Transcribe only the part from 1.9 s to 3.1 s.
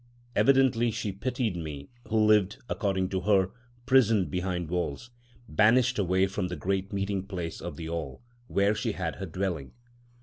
who lived (according